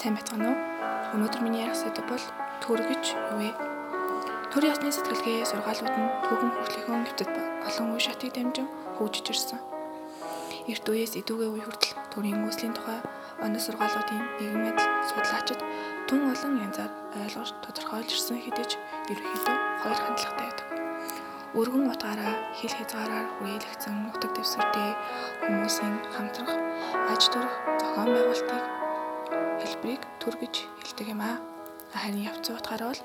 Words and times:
Сайн 0.00 0.16
байцгаана 0.16 0.48
уу? 0.48 0.56
Өнөөдөр 1.12 1.42
миний 1.44 1.60
ярих 1.60 1.76
сэдэв 1.76 2.08
бол 2.08 2.24
төр 2.64 2.80
гэж 2.88 3.04
юу 3.20 3.36
вэ? 3.36 3.52
Төр 4.48 4.64
ясны 4.72 4.88
сэтгэлгээ 4.88 5.44
сургаалууд 5.44 5.92
нь 5.92 6.08
түүхэн 6.24 6.52
хөрлөхөн 6.56 7.04
хэвтэд 7.04 7.28
олон 7.68 7.92
үе 7.92 8.00
шатыг 8.00 8.32
дамжин 8.32 8.64
хөгжиж 8.96 9.28
ирсэн. 9.28 9.60
Эрт 10.72 10.88
үеэс 10.88 11.20
идүүгээ 11.20 11.50
үе 11.52 11.62
хүртэл 11.68 12.00
төрийн 12.16 12.40
үүслийн 12.48 12.72
тухай 12.72 12.96
оноо 13.44 13.60
сургаалуудын 13.60 14.24
нийгмийн 14.40 14.80
судлаачид 15.04 15.60
тун 16.08 16.32
олон 16.32 16.54
янзаар 16.64 16.92
ойлгож 17.20 17.52
тодорхойлж 17.60 18.08
ирсэн 18.08 18.40
хэдиж 18.40 18.80
ерөнхийдөө 19.12 19.56
хоёр 19.84 20.00
хандлагатай 20.00 20.48
байдаг. 20.48 20.68
Өргөн 21.60 21.92
утгаараа 21.92 22.56
хил 22.56 22.72
хязгаараар 22.72 23.28
хүрээлэгдсэн 23.36 23.94
нутаг 24.08 24.32
дэвсгэртэй 24.32 24.90
хүмүүсийн 25.44 25.94
хамтрах 26.16 26.56
аж 27.12 27.22
турах 27.28 27.52
зохион 27.76 28.16
байгуулалтыг 28.16 28.79
хэлбэрийг 29.62 30.02
төр 30.20 30.34
гэж 30.40 30.54
хэлдэг 30.80 31.06
юм 31.12 31.20
аа. 31.20 31.36
Харин 31.92 32.24
явц 32.24 32.46
утгаараа 32.50 32.92
бол 32.92 33.02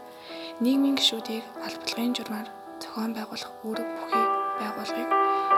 нийгмийн 0.63 0.95
гишүүдийг 0.95 1.43
албалагын 1.65 2.15
журмаар 2.15 2.47
зохион 2.81 3.11
байгуулах 3.15 3.51
үүрэг 3.65 3.87
бүхий 3.97 4.25
байгууллагыг 4.59 5.09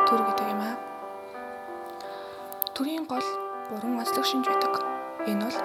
төр 0.07 0.21
гэдэг 0.27 0.47
юм 0.53 0.61
аа. 0.63 0.75
Төрийн 2.75 3.05
гол 3.09 3.27
буран 3.69 3.99
онцлог 3.99 4.25
шинж 4.25 4.45
байдаг. 4.47 4.73
Энэ 5.27 5.43
бол 5.45 5.59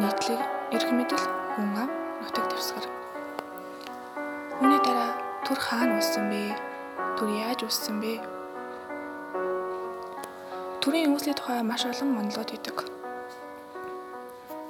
нийтлэг 0.00 0.40
эрх 0.76 0.90
мэдэл 0.94 1.24
хүн 1.56 1.74
ам 1.82 1.90
нутаг 2.22 2.46
дэвсгэр. 2.48 2.86
Үүний 4.62 4.80
дараа 4.84 5.12
төр 5.44 5.58
хаана 5.58 5.98
үссэн 5.98 6.30
бэ? 6.30 6.54
Төр 7.18 7.28
яаж 7.34 7.60
үссэн 7.66 7.98
бэ? 7.98 8.20
Төрийн 10.80 11.12
үүслийн 11.12 11.36
тухай 11.36 11.60
маш 11.66 11.84
олон 11.84 12.14
монолог 12.14 12.48
хийдэг. 12.48 12.99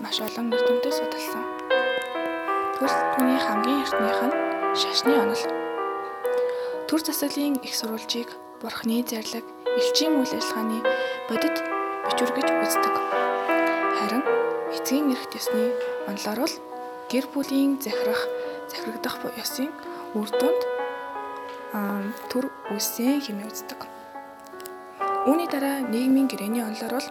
Маш 0.00 0.16
олон 0.24 0.48
эрдэмтэд 0.48 0.96
судалсан. 0.96 1.44
Төр 2.80 2.92
түүний 3.12 3.36
хамгийн 3.36 3.84
эртнийх 3.84 4.20
нь 4.24 4.36
шашны 4.72 5.12
онол. 5.12 5.44
Төр 6.88 7.00
засаглалын 7.04 7.60
их 7.60 7.76
сурвалжийг 7.76 8.32
бурхны 8.64 9.04
зарлаг, 9.04 9.44
элчийн 9.76 10.16
үйл 10.16 10.32
ажиллагааны 10.32 10.80
бодит 11.28 11.56
бичвэр 12.08 12.32
гэж 12.32 12.48
үздэг. 12.48 12.94
Харин 14.00 14.24
эцгийн 14.72 15.12
эрх 15.12 15.28
төсний 15.28 15.68
онолоор 16.08 16.48
бол 16.48 16.56
гэр 17.12 17.26
бүлийн 17.36 17.76
захирах, 17.84 18.24
захирагдах 18.72 19.20
ёсын 19.36 19.68
үр 20.16 20.32
дүнд 20.32 20.62
төр 22.32 22.48
үсэн 22.72 23.20
хэмээн 23.20 23.52
үздэг. 23.52 23.84
Үүний 25.28 25.48
дараа 25.52 25.84
нийгмийн 25.92 26.24
гэрээний 26.32 26.64
онолоор 26.64 26.96
бол 26.96 27.08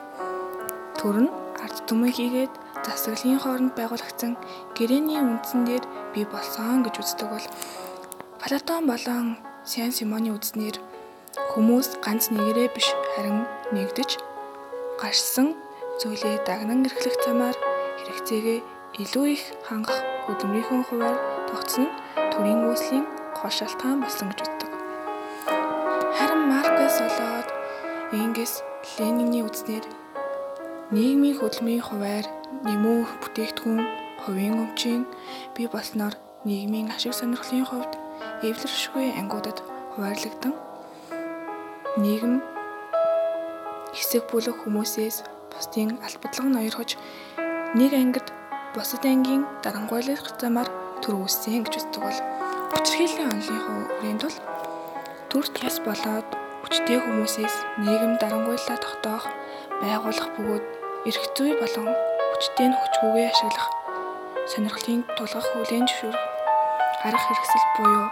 төр 0.98 1.18
нь 1.30 1.49
ард 1.64 1.78
түмэн 1.88 2.12
хийгээд 2.16 2.54
засаглалын 2.86 3.40
хооронд 3.44 3.74
байгуулагдсан 3.76 4.34
гэрээний 4.78 5.20
үндсэн 5.20 5.62
дээр 5.68 5.84
бий 6.14 6.26
болсон 6.26 6.84
гэж 6.86 6.96
үздэг 7.02 7.28
бол 7.32 7.48
Платон 8.40 8.84
болон 8.88 9.26
Сен 9.68 9.92
Симоны 9.92 10.32
үзнээр 10.32 10.78
хүмүүс 11.52 12.00
ганц 12.06 12.32
нэгээрээ 12.32 12.70
биш 12.72 12.88
харин 13.14 13.44
нэгдэж 13.76 14.18
гарсан 15.02 15.56
зүйлээ 16.00 16.48
дагнан 16.48 16.88
эрхлэх 16.88 17.16
замаар 17.26 17.58
хэрэгцээгээ 18.00 18.60
илүү 19.04 19.26
их 19.36 19.44
хангах 19.68 20.00
хөдөлмөрийн 20.26 20.84
хуваар 20.88 21.18
тогтсон 21.52 21.88
нь 21.88 21.96
төрийн 22.32 22.64
үүслийн 22.68 23.06
гол 23.38 23.54
шалтгаан 23.54 24.00
болсон 24.02 24.28
гэж 24.32 24.40
үздэг. 24.48 24.72
Харин 26.18 26.44
Маркес 26.52 26.98
болоод 27.04 27.50
Энгельс 28.16 28.56
Ленины 28.98 29.44
үзнээр 29.48 29.86
нийгмийн 30.90 31.38
хөдөлмөрийн 31.38 31.86
хуваар 31.86 32.26
нэмүү 32.66 33.22
бүтээгдэхүүн 33.22 33.82
хувийн 34.26 34.58
өмчийн 34.58 35.06
бий 35.54 35.70
болсноор 35.70 36.18
нийгмийн 36.50 36.90
ашиг 36.90 37.14
сонирхлын 37.14 37.70
хувьд 37.70 37.94
эвлэршгүй 38.42 39.14
ангиудад 39.22 39.62
хуваарлагдсан. 39.94 40.54
Нийгэм 42.02 42.42
хэсэг 43.94 44.34
бүлэг 44.34 44.58
хүмүүсээс 44.66 45.18
бусдын 45.54 46.02
албадлага 46.02 46.50
ноёрхож 46.58 46.98
нэг 47.78 47.94
ангид 47.94 48.28
бусад 48.74 49.06
ангийн 49.06 49.46
дарангуйлах 49.62 50.26
замаар 50.42 50.74
төр 51.06 51.22
үүссэн 51.22 51.70
гэж 51.70 51.86
үздэг 51.86 52.02
бол 52.02 52.20
учирхийллийн 52.74 53.30
онлын 53.30 53.62
хүрээнд 53.62 54.22
бол 54.26 54.38
төрт 55.30 55.54
яс 55.62 55.78
болоод 55.86 56.28
хүчтэй 56.66 56.98
хүмүүсээс 56.98 57.56
нийгэм 57.86 58.18
дарангуйлаа 58.18 58.78
тогтоох 58.82 59.26
байгуулах 59.82 60.30
бөгөөд 60.34 60.79
эрх 61.08 61.32
зүй 61.32 61.56
болон 61.56 61.88
хүчтэй 61.96 62.68
нь 62.68 62.76
хүчгүйгээ 62.76 63.32
ашиглах 63.32 63.68
сонирхлын 64.52 65.02
тулгах 65.16 65.48
хүлээн 65.56 65.88
зөвшөөрөх 65.88 66.24
арга 67.08 67.24
хэрэгсэл 67.24 67.68
буюу 67.80 68.06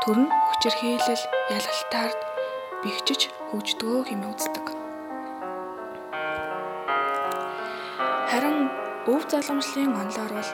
төр 0.00 0.18
нь 0.24 0.32
хүчирхийлэл 0.48 1.24
ялгалтаар 1.52 2.12
бэхжиж 2.80 3.20
хөгждгөө 3.52 4.00
хэмээн 4.08 4.32
үздэг. 4.32 4.66
Харин 8.32 8.58
өв 9.12 9.22
залгамжлын 9.28 9.92
онлоор 9.92 10.32
бол 10.32 10.50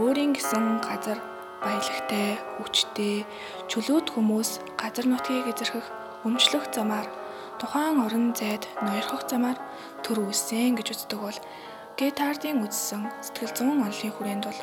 өөрийн 0.00 0.32
гэсэн 0.32 0.80
газар 0.80 1.20
баялагтай, 1.60 2.40
хүчтэй, 2.56 3.28
чөлөөт 3.68 4.08
хүмүүс 4.08 4.50
газар 4.80 5.04
нутгийг 5.04 5.52
эзэрхэх 5.52 5.84
өмчлөх 6.24 6.64
замаар 6.72 7.04
тухайн 7.60 8.00
орон 8.00 8.32
зайд 8.32 8.64
ноёрхох 8.80 9.28
замаар 9.28 9.60
төр 10.00 10.24
үүссэн 10.24 10.80
гэж 10.80 10.96
үздэг 10.96 11.20
бол 11.20 11.38
Гетардын 12.00 12.64
үзсэн 12.64 13.12
сэтгэл 13.20 13.52
зүйн 13.52 13.84
онлын 13.84 14.14
хүрээнд 14.16 14.44
бол 14.48 14.60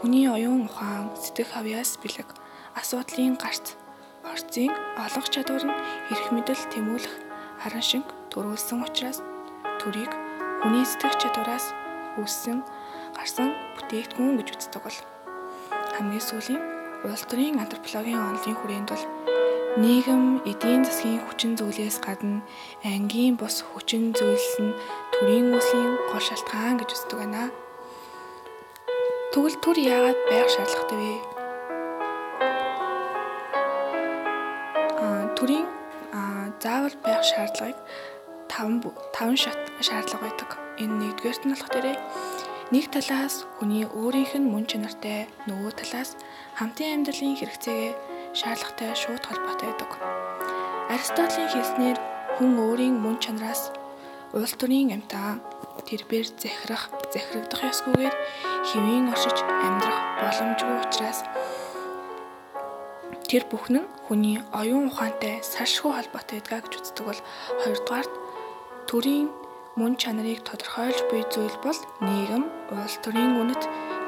хүний 0.00 0.24
оюун 0.24 0.64
ухаан, 0.64 1.12
сэтгэх 1.12 1.52
хавьяас 1.52 2.00
бэлэг, 2.00 2.28
асуудлын 2.80 3.36
гарц, 3.36 3.76
орцын 4.24 4.72
олох 4.96 5.26
чадвар 5.28 5.64
нь 5.68 5.76
эрх 6.08 6.26
мэдэл 6.32 6.64
тэмүүлэх 6.72 7.14
харан 7.60 7.84
шиг 7.84 8.04
төрүүлсэн 8.32 8.80
учраас 8.80 9.20
төрийг 9.84 10.12
хүний 10.64 10.88
сэтгэх 10.88 11.20
чадвараас 11.20 11.76
үүссэн 12.16 12.64
гарсан 13.12 13.52
бүтээгдэхүүн 13.76 14.40
гэж 14.40 14.48
үздэг 14.56 14.82
бол 14.82 14.98
хамгийн 16.00 16.24
сүүлийн 16.24 16.62
улс 17.04 17.24
төрийн 17.28 17.60
антропологийн 17.60 18.18
онолын 18.18 18.56
хүрээнд 18.58 18.88
бол 18.88 19.04
нийгэм 19.78 20.42
эдийн 20.50 20.82
засгийн 20.82 21.22
хүчин 21.22 21.54
зүйлээс 21.54 22.02
гадна 22.02 22.42
ангийн 22.82 23.38
бус 23.38 23.62
хүчин 23.62 24.10
зүйлс 24.10 24.58
нь 24.58 24.74
төрийн 25.14 25.54
үүслийн 25.54 25.94
гол 26.10 26.24
шалтгаан 26.28 26.82
гэж 26.82 26.90
үздэг 26.98 27.18
байна. 27.22 27.54
Тэгвэл 29.30 29.58
төр 29.62 29.78
яагаад 29.78 30.20
байх 30.26 30.48
шаардлагатай 30.50 30.98
вэ? 30.98 31.14
Аа 34.98 35.24
төрийн 35.38 35.68
заавал 36.58 36.96
байх 37.06 37.22
шаардлагыг 37.22 37.78
5 38.50 38.82
5 39.14 39.42
шат 39.42 39.60
шаардлага 39.86 40.24
байдаг. 40.26 40.50
Энэ 40.82 40.98
нэгдүгээрт 41.00 41.42
нь 41.46 41.54
болох 41.54 41.70
дээрээ 41.70 41.96
нэг 42.74 42.84
талаас 42.90 43.46
хүний 43.56 43.86
өөрийнх 43.86 44.34
нь 44.42 44.50
мөн 44.50 44.66
чанартай, 44.66 45.30
нөгөө 45.46 45.72
талаас 45.78 46.10
хамтын 46.58 47.06
амьдралын 47.06 47.38
хэрэгцээгээ 47.38 48.17
шаардлагатай 48.38 48.94
шууд 48.94 49.24
холбоотой 49.26 49.68
байдаг. 49.74 49.90
Аристотелийн 50.94 51.50
хэлснээр 51.50 51.98
хүн 52.38 52.50
өөрийн 52.62 52.96
мөн 53.02 53.18
чанараас 53.18 53.74
улс 54.30 54.54
төрийн 54.54 54.94
амьтаа 54.94 55.42
тэрбээр 55.88 56.26
захирах, 56.38 56.86
захирагдах 57.10 57.62
ёсгүйгээр 57.70 58.14
хэвийн 58.68 59.10
оршиж 59.10 59.38
амьдрах 59.42 59.98
боломжгүй 60.22 60.76
учраас 60.86 61.20
тэр 63.26 63.44
бүхэн 63.50 63.76
нь 63.82 63.90
хүний 64.06 64.38
оюун 64.54 64.88
ухаантай 64.88 65.42
салшгүй 65.42 65.92
холбоотой 65.92 66.38
гэдгийг 66.38 66.64
гэж 66.70 66.74
үздэг 66.78 67.04
бол 67.08 67.20
хоёрдугаарт 67.62 68.12
төрийн 68.88 69.28
мөн 69.78 69.92
чанарыг 70.00 70.40
тодорхойлж 70.46 71.00
буй 71.10 71.22
зүйл 71.32 71.58
бол 71.64 71.80
нийгэм, 72.06 72.44
улс 72.72 72.96
төрийн 73.04 73.34
үнэт 73.40 73.62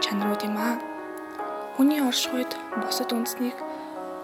чанарууд 0.04 0.43
юм 0.49 0.56
аа. 0.56 0.76
Хүний 1.76 2.00
оршихуйд 2.00 2.52
бусад 2.81 3.12
үндэснийг 3.12 3.56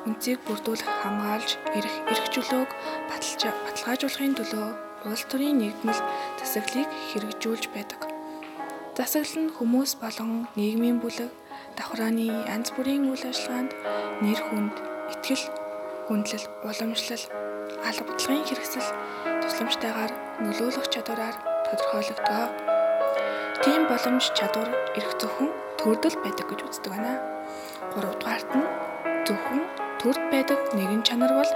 үнцийг 0.07 0.39
бүрдүүлэх 0.47 0.87
хамгаалж, 1.03 1.51
эрх 1.75 1.95
эрх 2.07 2.27
чөлөөг 2.31 2.71
баталгаажуулахын 3.11 4.35
төлөө 4.39 4.69
улс 5.07 5.23
төрийн 5.31 5.59
нэгдмэл 5.59 6.01
засаглалыг 6.39 6.91
хэрэгжүүлж 7.11 7.65
байдаг. 7.75 8.01
Засаглал 8.95 9.51
нь 9.51 9.55
хүмүүс 9.55 9.99
болон 10.01 10.47
нийгмийн 10.55 11.03
бүлэг 11.03 11.31
давхрааны 11.77 12.47
янз 12.49 12.71
бүрийн 12.75 13.11
үйл 13.11 13.25
ажиллагаанд 13.29 13.73
нэр 14.25 14.41
хүнд, 14.47 14.77
итгэл, 15.13 15.45
хүндлэл, 16.09 16.47
уламжлал, 16.65 17.25
алба 17.85 18.03
баталгын 18.09 18.47
хэрэгсэл 18.49 18.89
тусламжтайгаар 19.43 20.13
нөлөөлөх 20.43 20.87
чадвараар 20.89 21.37
тодорхойлогдоо. 21.67 22.45
Тийм 23.63 23.83
боломж 23.91 24.25
чадвар 24.39 24.71
эрх 24.97 25.13
зөвхөн 25.21 25.51
төрдөл 25.77 26.17
байдаг 26.25 26.47
гэж 26.49 26.61
үздэг 26.65 26.93
байна. 26.95 27.21
3 27.95 28.17
дугаарт 28.17 28.51
нь 28.57 28.67
зөвхөн 29.27 29.86
төрд 30.07 30.23
байдаг 30.31 30.61
нэгэн 30.79 31.03
чанар 31.03 31.35
бол 31.35 31.53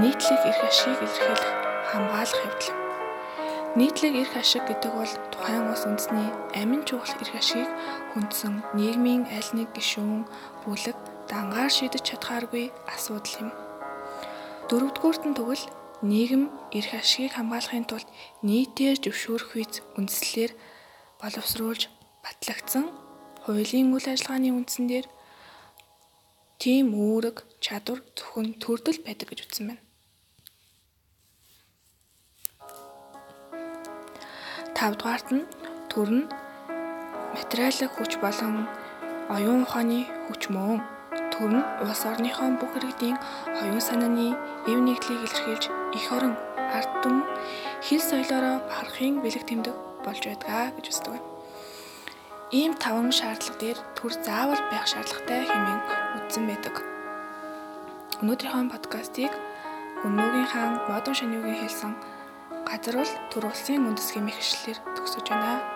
нийтлэг 0.00 0.40
эрх 0.48 0.62
ашиг 0.64 0.96
илэрхийлэх 0.96 1.44
хамгаалах 1.92 2.40
явдал. 2.48 2.72
Нийтлэг 3.76 4.14
эрх 4.16 4.32
ашиг 4.32 4.64
гэдэг 4.64 4.92
бол 4.96 5.12
тухайн 5.28 5.68
улс 5.68 5.84
үндэсний 5.84 6.28
амин 6.56 6.88
чухал 6.88 7.20
эрх 7.20 7.36
ашигыг 7.36 7.68
хүндсэн 8.16 8.64
нийгмийн 8.80 9.28
аль 9.28 9.50
нэг 9.52 9.76
гишүүн 9.76 10.24
бүлэг 10.64 10.96
дангаар 11.28 11.68
шийдэж 11.68 12.16
чадхааргүй 12.16 12.72
асуудал 12.88 13.36
юм. 13.44 13.50
Дөрөвдүгüүрт 14.72 15.28
нь 15.28 15.36
тэгвэл 15.36 15.64
нийгэм 16.00 16.48
эрх 16.72 16.96
ашигыг 16.96 17.36
хамгаалахын 17.36 17.84
тулд 17.92 18.08
нийтээр 18.40 19.04
зөвшөөрөх 19.04 19.52
үйц 19.52 19.84
үндслэлээр 20.00 20.52
боловсруулж 21.20 21.92
батлагдсан 22.24 22.88
хуулийн 23.44 23.92
үйл 23.92 24.08
ажиллагааны 24.08 24.48
үндсэн 24.56 24.88
дээр 24.88 25.06
тийм 26.56 26.96
үүрэг 26.96 27.51
чадвар 27.64 28.00
зөвхөн 28.18 28.48
төрдөл 28.62 28.98
байдаг 29.06 29.26
гэж 29.30 29.40
үзсэн 29.46 29.64
байна. 29.70 29.82
Тавдугаарт 34.76 35.28
нь 35.30 35.46
төр 35.90 36.10
нь 36.10 36.26
материалын 37.34 37.90
хүч 37.94 38.12
болон 38.24 38.66
оюун 39.30 39.62
ухааны 39.62 40.00
хүч 40.26 40.42
мөн 40.50 40.82
төр 41.32 41.50
нь 41.54 41.68
улс 41.82 42.02
орныхоо 42.10 42.50
бүх 42.58 42.72
иргэдийн 42.78 43.16
оюун 43.62 43.82
санааны 43.88 44.28
эв 44.70 44.78
нэгдлийг 44.82 45.22
илэрхийлж 45.22 45.64
эх 45.96 46.06
орон 46.16 46.34
ард 46.76 46.90
түмэн 47.02 47.24
хэл 47.86 48.02
соёлоороо 48.10 48.56
бахархын 48.68 49.14
бэлэг 49.22 49.44
тэмдэг 49.46 49.76
болж 50.04 50.22
байдгаа 50.26 50.74
гэж 50.76 50.86
үздэг 50.90 51.12
байна. 51.14 51.28
Ийм 52.58 52.72
таван 52.82 53.08
шаардлага 53.18 53.60
дээр 53.62 53.78
төр 53.96 54.12
заавал 54.26 54.62
байх 54.70 54.84
шаардлагатай 54.90 55.40
хэмээн 55.46 55.80
үзсэн 56.18 56.44
байдаг. 56.50 56.74
Өнөөдрийнхөө 58.22 58.70
подкастыг 58.70 59.34
Өнөөгийн 60.06 60.46
хаан 60.46 60.74
модон 60.86 61.14
шинүүгийн 61.18 61.58
хэлсэн 61.58 61.92
газар 62.70 62.94
бол 63.02 63.12
төр 63.34 63.50
улсын 63.50 63.82
үндэсгийн 63.90 64.30
мэхшлэлээр 64.30 64.78
төгсөж 64.94 65.26
байна. 65.26 65.71